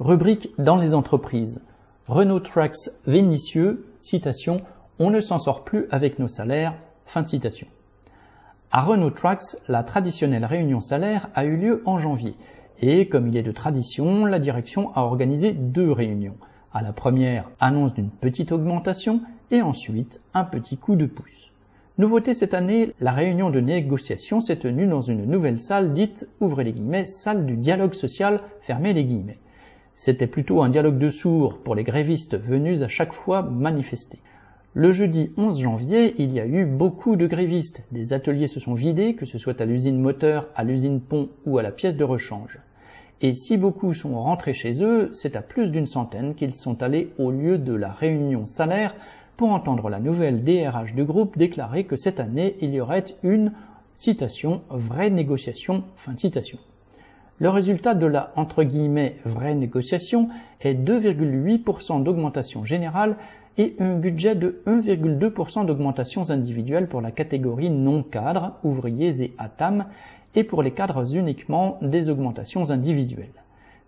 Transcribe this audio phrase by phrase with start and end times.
[0.00, 1.62] Rubrique dans les entreprises.
[2.08, 4.60] Renault Trucks Vénitieux, citation,
[4.98, 6.74] on ne s'en sort plus avec nos salaires,
[7.06, 7.68] fin de citation.
[8.72, 12.34] À Renault Trucks, la traditionnelle réunion salaire a eu lieu en janvier.
[12.80, 16.38] Et comme il est de tradition, la direction a organisé deux réunions.
[16.72, 19.20] À la première, annonce d'une petite augmentation
[19.52, 21.52] et ensuite un petit coup de pouce.
[21.98, 26.64] Nouveauté cette année, la réunion de négociation s'est tenue dans une nouvelle salle dite, ouvrez
[26.64, 29.38] les guillemets, salle du dialogue social, fermez les guillemets.
[29.96, 34.18] C'était plutôt un dialogue de sourds pour les grévistes venus à chaque fois manifester.
[34.74, 37.84] Le jeudi 11 janvier, il y a eu beaucoup de grévistes.
[37.92, 41.58] Des ateliers se sont vidés, que ce soit à l'usine moteur, à l'usine pont ou
[41.58, 42.58] à la pièce de rechange.
[43.22, 47.12] Et si beaucoup sont rentrés chez eux, c'est à plus d'une centaine qu'ils sont allés
[47.18, 48.96] au lieu de la réunion salaire
[49.36, 53.52] pour entendre la nouvelle DRH du groupe déclarer que cette année, il y aurait une,
[53.94, 56.58] citation, vraie négociation, fin de citation.
[57.40, 60.28] Le résultat de la entre guillemets vraie négociation
[60.60, 63.16] est 2,8% d'augmentation générale
[63.58, 69.86] et un budget de 1,2% d'augmentations individuelles pour la catégorie non cadre, ouvriers et ATAM,
[70.36, 73.42] et pour les cadres uniquement des augmentations individuelles.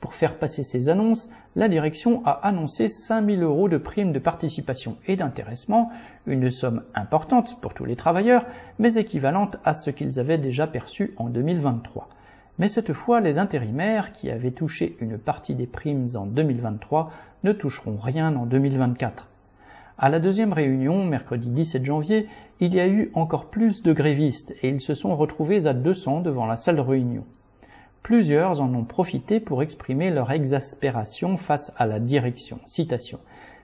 [0.00, 4.98] Pour faire passer ces annonces, la direction a annoncé 5000 euros de primes de participation
[5.06, 5.88] et d'intéressement,
[6.26, 8.44] une somme importante pour tous les travailleurs,
[8.78, 12.10] mais équivalente à ce qu'ils avaient déjà perçu en 2023
[12.60, 17.10] mais cette fois les intérimaires qui avaient touché une partie des primes en 2023
[17.42, 19.28] ne toucheront rien en 2024.
[19.96, 22.26] À la deuxième réunion, mercredi 17 janvier,
[22.60, 26.20] il y a eu encore plus de grévistes et ils se sont retrouvés à 200
[26.20, 27.24] devant la salle de réunion.
[28.02, 32.60] Plusieurs en ont profité pour exprimer leur exaspération face à la direction.
[32.66, 33.20] Citation.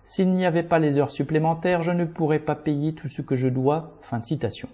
[0.07, 3.37] S'il n'y avait pas les heures supplémentaires, je ne pourrais pas payer tout ce que
[3.37, 3.99] je dois.
[4.01, 4.71] Fin de citation.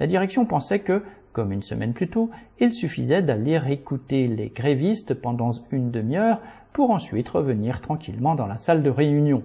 [0.00, 2.30] La direction pensait que, comme une semaine plus tôt,
[2.60, 6.40] il suffisait d'aller écouter les grévistes pendant une demi-heure
[6.72, 9.42] pour ensuite revenir tranquillement dans la salle de réunion.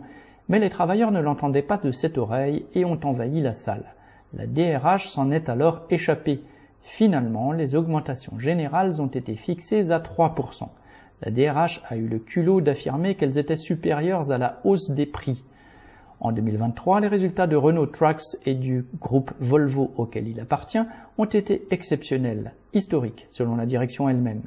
[0.50, 3.96] Mais les travailleurs ne l'entendaient pas de cette oreille et ont envahi la salle.
[4.34, 6.44] La DRH s'en est alors échappée.
[6.84, 10.70] Finalement, les augmentations générales ont été fixées à 3%.
[11.22, 15.44] La DRH a eu le culot d'affirmer qu'elles étaient supérieures à la hausse des prix.
[16.20, 20.82] En 2023, les résultats de Renault Trucks et du groupe Volvo auquel il appartient
[21.18, 24.42] ont été exceptionnels, historiques selon la direction elle-même.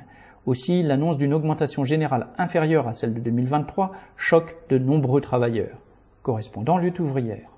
[0.47, 5.79] Aussi, l'annonce d'une augmentation générale inférieure à celle de 2023 choque de nombreux travailleurs.
[6.23, 7.51] Correspondant lutte ouvrière.